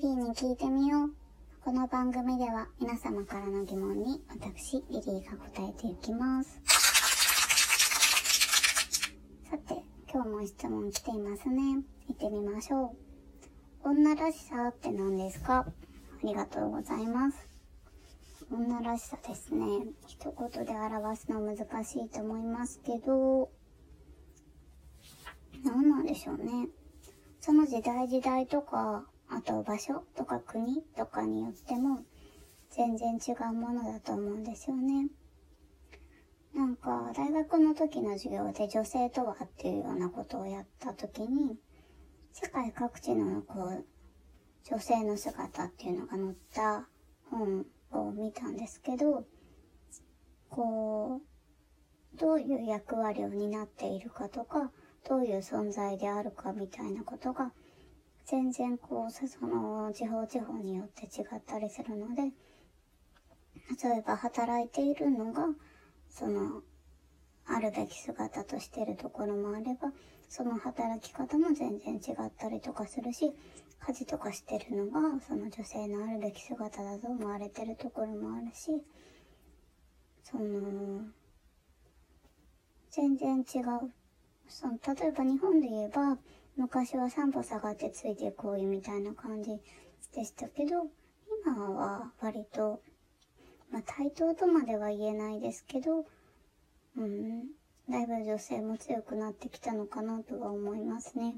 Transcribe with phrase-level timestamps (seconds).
[0.00, 1.10] リーに聞いてみよう。
[1.62, 6.58] この番組では皆様からの疑問に私、リリーが答えていきます。
[9.50, 11.82] さて、今日も質問来ていますね。
[12.08, 12.96] 行ってみましょ
[13.84, 13.90] う。
[13.90, 15.66] 女らしさって何ですか？
[15.66, 15.66] あ
[16.22, 17.36] りがとうございます。
[18.50, 19.66] 女らしさですね。
[20.06, 23.50] 一言で表すのは難しいと思いますけど、
[25.62, 26.68] 何なんでしょうね。
[27.42, 32.00] その時代時代とか、あと場所とか国とかによっても
[32.70, 35.08] 全然違うものだと思うんですよね。
[36.54, 41.56] なんか大学の時の授業で女性とはっていうようなことをやった時に
[42.32, 43.84] 世界各地のこう
[44.64, 46.88] 女性の姿っていうのが載った
[47.30, 49.24] 本を見たんですけど
[50.48, 51.20] こ
[52.14, 54.72] うどういう役割を担っているかとか
[55.08, 57.52] どういう存在であるかみたいなことが
[58.26, 62.22] 全然こう、その地方地方によって違ったりするので、
[63.82, 65.48] 例えば働いているのが、
[66.08, 66.62] その、
[67.46, 69.92] あるべき姿としてるところもあれば、
[70.28, 73.32] その働き方も全然違ったりとかするし、
[73.80, 78.84] 家事とかしてるのが、その女性のあるべき姿だと思われてるところもあるし、
[80.22, 81.04] その、
[82.90, 83.90] 全然違う。
[84.48, 86.18] その例えば日本で言えば、
[86.56, 89.60] 昔は散歩下がってついていこういみたいな感じ
[90.14, 90.86] でしたけど、
[91.44, 92.82] 今は割と、
[93.70, 96.04] まあ対等とまでは言えないですけど、
[96.96, 97.44] うん、
[97.88, 101.36] だいぶ女性も強くなってきたのかなとは思いますね。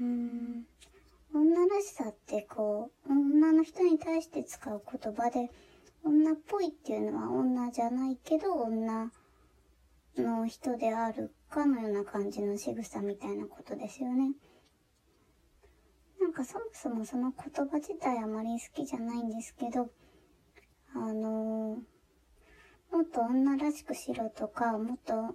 [0.00, 0.64] うん、
[1.34, 5.50] 女らしさってこう、女の人に対して使う言葉で、
[6.02, 9.12] 女っぽいっていうのは女じゃないけど女
[10.16, 14.32] の人であるかのような感じの仕草みたいなことですよね。
[16.20, 19.90] なんかそもそもその言葉自体あまり好きじゃないんですけど、
[20.94, 25.34] あのー、もっと女らしくしろとか、もっと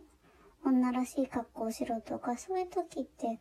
[0.64, 3.34] 女らしい格好をしろとか、そういう時って、や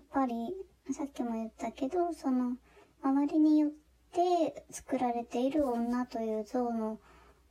[0.00, 0.54] っぱり、
[0.92, 2.56] さっきも言ったけど、その、
[3.02, 3.70] 周りによっ
[4.12, 6.98] て作られている女という像の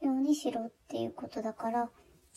[0.02, 1.90] ようにしろっていうことだから、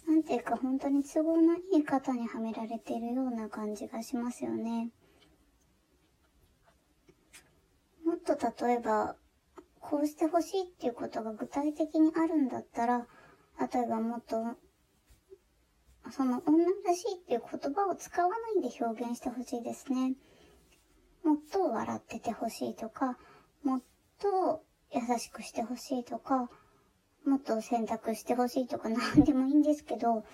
[0.07, 4.91] なんていうか本当に都合のいい方にはめられているような感じがしますよね。
[8.05, 8.37] もっと
[8.67, 9.17] 例えば、
[9.81, 13.07] こうしてほしいっていうことが具体的にあるんだったら、
[13.59, 14.37] 例えばもっと、
[16.11, 20.15] その女らしいっていう言葉を使わないで表現してほしいですね。
[21.25, 23.17] もっと笑っててほしいとか、
[23.63, 23.83] もっ
[24.19, 26.51] と優しくしてほしいとか、
[27.27, 30.25] もっと選択してほしいとか何でもいいんですけど、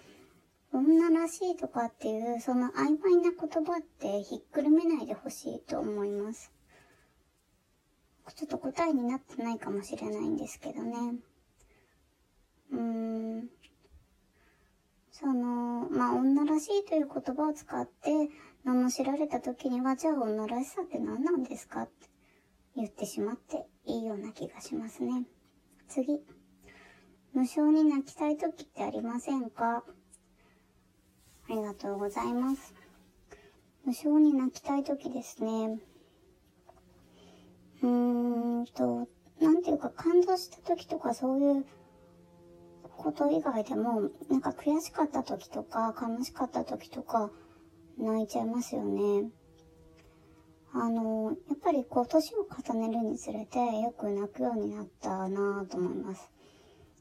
[0.73, 6.53] 女らしいとかっていうその曖昧な言葉ってひっくるめないでほしいと思います。
[8.35, 10.97] ちょっと答えになってないかもしれないんですけどね。
[12.73, 12.81] うー
[13.41, 13.49] ん。
[15.11, 18.29] その、まあ、女らしいという言葉を使って
[18.65, 21.93] 罵られた時には、じゃあ女らしさって何なんですかって
[22.77, 25.25] 言ってしまっていいような気がしますね。
[25.89, 26.21] 次。
[27.35, 29.85] 無償に泣きたい時ってありませんか？
[31.51, 32.75] ありがとうございます。
[33.85, 35.79] 無償に泣きたい時ですね。
[37.83, 39.09] うーんと、
[39.41, 41.65] なんていうか感動した時とかそういう
[42.97, 47.31] こと以外でも、なんか悔しかった時とか悲しかった時とか
[47.97, 49.31] 泣いちゃいますよね。
[50.75, 56.31] あの、やっぱりこう年を重ねるにつれてよく泣くようになったなぁと思います。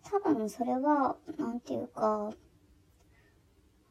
[0.09, 2.31] 多分それは、なんていうか、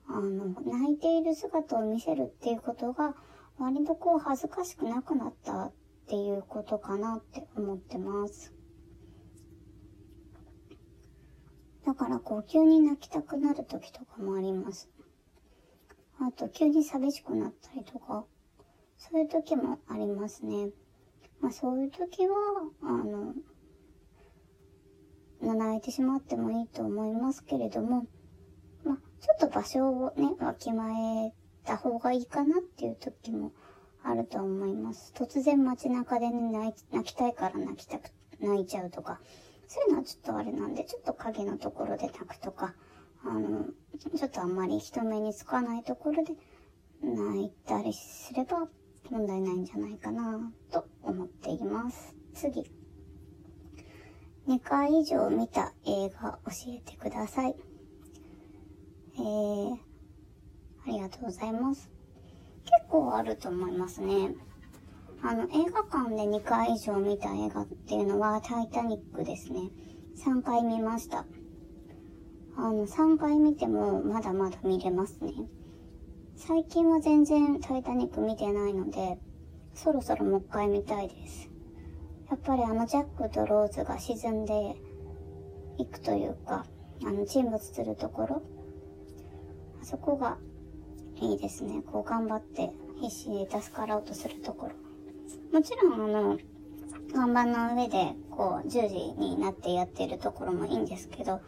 [0.09, 3.15] あの、泣いている姿を見せるっていうことが、
[3.59, 5.73] 割とこう恥ずかしくなくなったっ
[6.09, 8.53] ていうことかなって思ってます。
[11.85, 14.91] だからこう急に泣きたくなる時とかもあります。
[16.19, 18.25] あと急に寂しくなったりとか、
[18.97, 20.71] そういう時もありますね。
[21.41, 22.37] まあそういう時は、
[22.83, 23.35] あの、
[25.55, 28.07] 泣いてしまってもいいと思いますけれども、
[28.85, 30.91] まあ、ちょっと場所をね、わきま
[31.27, 31.33] え
[31.65, 33.53] た方がいいかなっていう時も
[34.03, 35.13] あると思います。
[35.17, 38.11] 突然街中でね、泣きたいから泣きたく、
[38.41, 39.21] 泣いちゃうとか、
[39.67, 42.75] そういうのはちょっとあれなんで、ちょっと影のところで泣くとか、
[43.25, 43.65] あの、
[44.17, 46.35] ちょっとあんまり人目につかないところで
[47.03, 48.69] 泣いたりすれば
[49.11, 52.15] 問題ないんじゃないかなと思っています。
[52.35, 52.71] 次。
[54.49, 57.57] 2回以上見た映画教えてください。
[59.17, 59.77] えー、あ
[60.87, 61.91] りがとうございます。
[62.65, 64.37] 結構あると思いますね。
[65.21, 69.71] あの、映画館で2回以上見た映画っていうのは、タイタニックですね。
[70.25, 71.27] 3回見ました。
[72.57, 75.33] あの、3回見てもまだまだ見れますね。
[76.37, 79.19] 最近は全然タイタニック見てないので、
[79.75, 81.56] そろそろもう一回見たいです。
[82.29, 84.77] やっぱりあのジャックとローズが沈んで
[85.79, 86.67] いくというか、
[87.05, 88.43] あの沈没するところ、
[89.81, 90.39] あそこが
[91.17, 91.83] いいですね。
[91.87, 94.73] こう頑張って必死に助からうとするところ。
[95.53, 96.39] もちろんあの、
[97.15, 101.41] 看板の上でこう十字になってやってるところもいいんですけど、やっ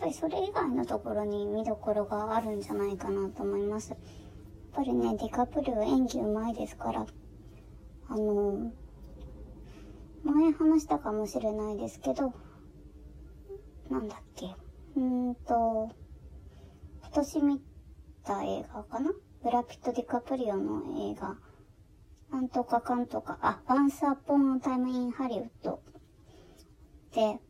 [0.00, 3.90] ぱりそれ以外のところに見どころがあるんじゃないかなと思います。
[3.90, 3.98] やっ
[4.72, 7.06] ぱりね、ディカプリオ演技うまいですから、
[8.08, 8.72] あの、
[10.24, 12.32] 前話したかもしれないですけど、
[13.90, 14.54] なんだっけ、
[14.96, 15.90] うーんと、
[17.02, 17.62] 今年見
[18.24, 19.12] た映画かな？
[19.42, 21.36] ブラピット・ディカプリオの映画、
[22.30, 25.82] なんとかかんとか、あ、ワンスアポンタイムインハリウッド
[27.14, 27.40] で、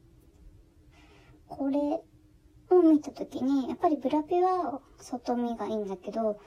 [1.48, 1.78] これ
[2.70, 6.38] を見たときに、やっぱりブラピは外見がいいんだけど、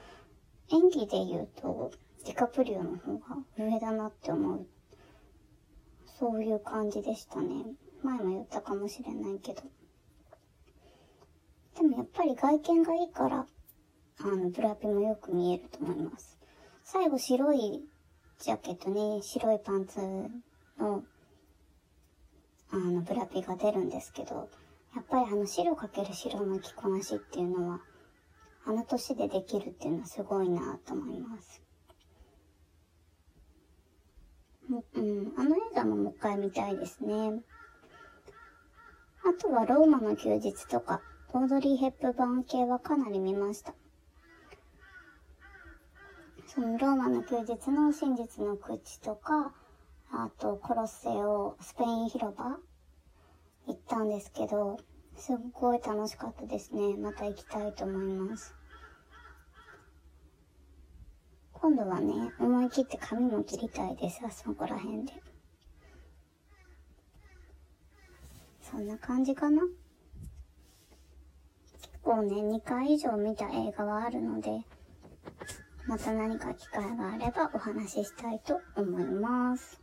[0.72, 1.92] 演技で言うと、
[2.24, 4.66] ディカプリオの方が上だなって思う。
[6.24, 7.66] そういう感じでしたね。
[8.02, 9.60] 前も言ったかもしれないけど。
[11.76, 13.46] でもやっぱり外見がいいから、
[14.20, 16.38] あの、ブラピもよく見えると思います。
[16.82, 17.84] 最後白い
[18.38, 20.00] ジャケットに白いパンツ
[20.78, 21.04] の、
[22.70, 24.48] あの、ブラピが出るんですけど、
[24.96, 27.80] やっぱりあの白かける白の着こなしっていうのは、
[28.64, 31.60] あの年でできるっていうのはすごいなと思います。
[34.70, 37.42] うん、あの映画ももう一回見たいですね。
[39.26, 41.00] あとはローマの休日とか、
[41.32, 43.74] オードリー・ヘップバーン系はかなり見ました。
[46.46, 49.52] そのローマの休日の真実の口とか、
[50.10, 52.58] あとコロッセオ、スペイン広場
[53.66, 54.78] 行ったんですけど、
[55.16, 56.96] すっごい楽しかったですね。
[56.96, 58.54] また行きたいと思います。
[61.64, 64.20] 今度はね、思い切って髪も切りたいです。
[64.22, 65.14] あそこら辺で。
[68.60, 69.62] そんな感じかな。
[69.62, 69.72] 結
[72.02, 74.60] 構ね、2回以上見た映画はあるので、
[75.86, 79.80] また何か機会があればお話ししたいと思います。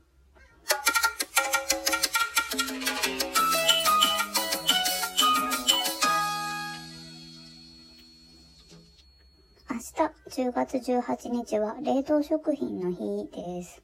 [10.02, 13.84] 日10月18日は冷凍食品の日です。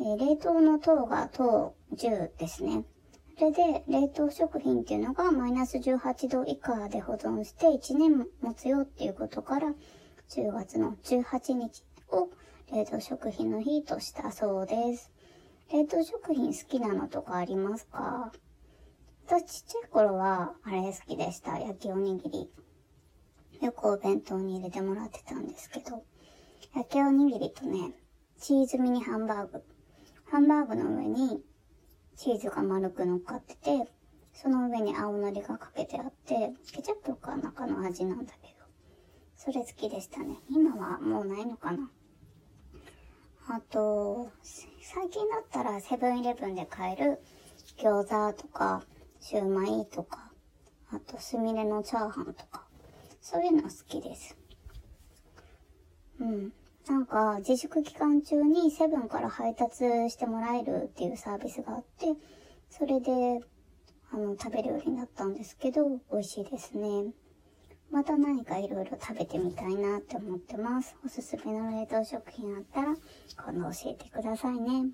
[0.00, 2.84] えー、冷凍の糖が糖10ですね。
[3.38, 9.68] それで冷凍食品っていうのがマイナス18度以下で保存して1年持つよっていうことから
[10.30, 12.28] 10月の18日を
[12.72, 15.12] 冷凍食品の日としたそうです。
[15.72, 18.32] 冷凍食品好きなのとかありますか？
[19.26, 21.58] 私ちっちゃい頃はあれ好きでした。
[21.58, 22.50] 焼きおにぎり。
[23.62, 26.02] よくお弁当に入れてもらってたんですけど、
[26.74, 27.92] 焼きおにぎりとね、
[28.40, 29.62] チーズミニハンバーグ。
[30.24, 31.40] ハンバーグの上に
[32.16, 33.88] チーズが丸く乗っかってて、
[34.32, 38.64] その上に青のりがかけてあって、ケチャップか中の味なんだけど、
[39.36, 40.38] それ好きでしたね。
[40.50, 41.88] 今はもうないのかな。
[43.46, 47.20] あと、最近だったらセブンイレブンで買える
[47.76, 48.82] 餃子とか、
[49.20, 50.32] シューマイとか、
[50.90, 52.61] あとスミレのチャーハンとか、
[53.22, 54.36] そういうの好きです。
[56.18, 56.52] うん。
[56.88, 62.16] なんか、自粛期間中にセブンから配達してもらえるっていうサービスがあって、
[62.68, 63.40] それで、
[64.10, 67.12] あの、食べるようになったんですけど、美味しいですね。
[67.92, 70.96] また何かいろいろ食べてみたいなって思ってます。
[71.04, 72.96] おすすめの冷凍食品あったら、
[73.52, 74.90] 今度教えてくださいね。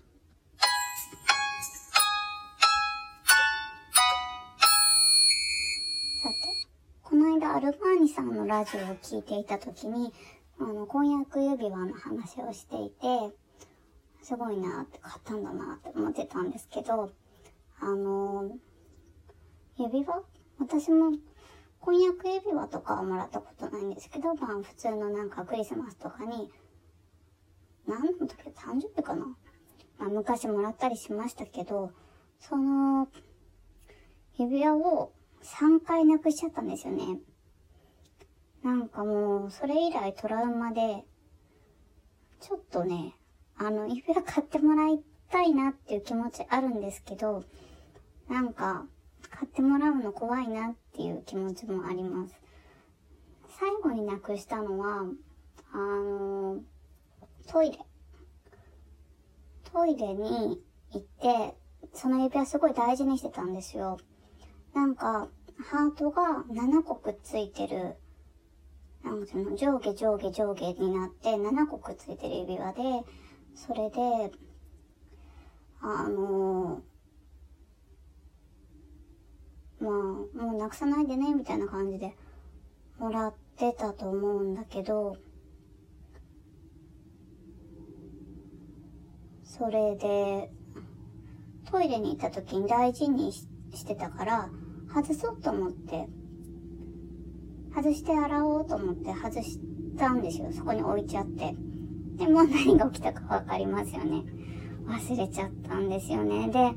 [7.58, 10.12] アルバーニさんのラジオを聞いていた時に、
[10.60, 13.34] あの、婚約指輪の話をしていて、
[14.22, 17.10] すごいなって買ったんだなって思ってたんですけど、
[17.80, 18.52] あの、
[19.76, 20.22] 指輪？
[20.60, 21.18] 私も
[21.80, 26.52] 婚約指輪とかはもらったことないんですけど、まあ普通のなんかクリスマスとかに、
[27.88, 29.36] 何の時誕生日かな？
[29.98, 31.90] まあ昔もらったりしましたけど、
[32.38, 33.08] その、
[34.36, 35.10] 指輪を
[35.42, 37.18] 3回なくしちゃったんですよね。
[38.62, 41.04] なんかもう、それ以来トラウマで、
[42.40, 43.14] ちょっとね、
[43.56, 45.00] あの、指輪買ってもらい
[45.30, 47.44] たいなっていう気持ちあるんですけど、
[48.28, 48.86] なんか、
[49.30, 52.34] 買ってもらうの怖いなっていう気持ちもあります。
[53.60, 55.04] 最後になくしたのは、
[55.72, 56.60] あの、
[57.46, 57.78] トイレ。
[59.72, 60.62] トイレに
[60.92, 61.56] 行って、
[61.92, 63.98] その指輪すごい大事にしてたんですよ。
[64.74, 67.96] なんか、ハートが7個くっついてる、
[69.04, 72.82] なんかその上下上下上下になって7個くっついてる指輪で、
[73.54, 74.32] それで、
[75.80, 76.82] あの、
[79.80, 82.16] まあ、もうなくさないでね、みたいな感じで
[82.98, 85.16] もらってたと思うんだけど、
[89.44, 90.50] それで、
[91.70, 93.46] トイレに行った時に大事にし
[93.86, 94.50] てたから、
[94.92, 96.08] 外そうと思って、
[97.74, 99.58] 外して洗おうと思って外し
[99.96, 100.48] たんですよ。
[100.52, 101.54] そこに置いちゃって。
[102.16, 104.24] で、もう何が起きたかわかりますよね。
[104.86, 106.48] 忘れちゃったんですよね。
[106.48, 106.72] で、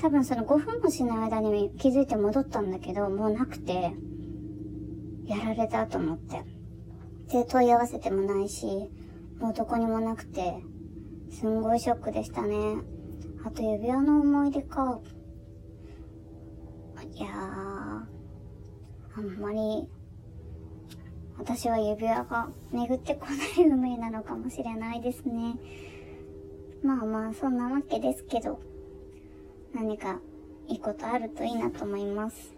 [0.00, 3.92] 多分その5分もしない間に気づいて戻ったんだけど、もうなくて、
[5.26, 6.44] やられたと思って。
[7.28, 8.66] で、問い合わせてもないし、
[9.40, 10.62] もうどこにもなくて、
[11.30, 12.76] すんごいショックでしたね。
[13.44, 15.00] あと指輪の思い出か。
[17.14, 19.88] いやー、あんまり、
[21.38, 25.56] 私は指輪が巡ってこない運命なのかもしれないですね。
[26.82, 28.60] まあまあ、そんなわけですけど、
[29.74, 30.20] 何か
[30.68, 32.54] いいことあるといいなと思います。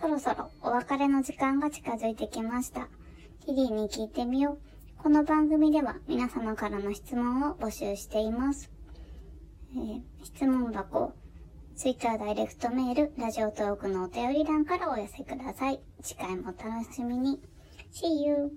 [0.00, 2.88] そろそろお別れの時間が近づいてきました。
[3.44, 5.02] ティリーに聞いてみよう。
[5.02, 8.70] この番組では皆様からの質問を募集しています。
[9.74, 11.12] えー、質問箱、
[11.74, 15.80] ツイッターダイレクトメール、ラジオトークのお便り欄からお寄せください。
[16.02, 17.40] 次回もお楽しみに。
[17.92, 18.52] See you!